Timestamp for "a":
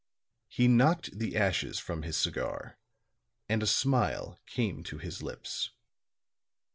3.61-3.67